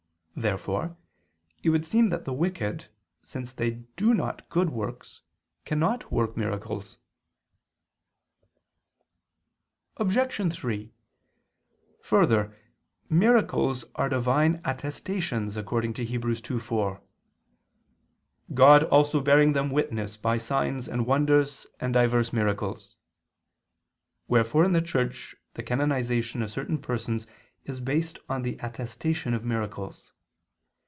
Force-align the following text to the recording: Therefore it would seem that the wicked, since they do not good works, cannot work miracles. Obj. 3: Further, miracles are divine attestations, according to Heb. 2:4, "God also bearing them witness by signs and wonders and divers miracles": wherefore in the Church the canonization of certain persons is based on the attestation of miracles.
Therefore 0.33 0.97
it 1.61 1.69
would 1.69 1.85
seem 1.85 2.07
that 2.07 2.25
the 2.25 2.33
wicked, 2.33 2.87
since 3.21 3.51
they 3.53 3.71
do 3.95 4.11
not 4.13 4.49
good 4.49 4.71
works, 4.71 5.21
cannot 5.65 6.11
work 6.11 6.35
miracles. 6.35 6.97
Obj. 9.97 10.51
3: 10.53 10.93
Further, 12.01 12.55
miracles 13.07 13.85
are 13.93 14.09
divine 14.09 14.61
attestations, 14.65 15.57
according 15.57 15.93
to 15.95 16.05
Heb. 16.07 16.21
2:4, 16.23 17.01
"God 18.55 18.83
also 18.85 19.21
bearing 19.21 19.53
them 19.53 19.69
witness 19.69 20.17
by 20.17 20.39
signs 20.39 20.87
and 20.87 21.05
wonders 21.05 21.67
and 21.79 21.93
divers 21.93 22.33
miracles": 22.33 22.95
wherefore 24.27 24.63
in 24.63 24.71
the 24.71 24.81
Church 24.81 25.35
the 25.53 25.61
canonization 25.61 26.41
of 26.41 26.51
certain 26.51 26.79
persons 26.79 27.27
is 27.65 27.79
based 27.79 28.17
on 28.27 28.41
the 28.41 28.57
attestation 28.59 29.35
of 29.35 29.43
miracles. 29.45 30.11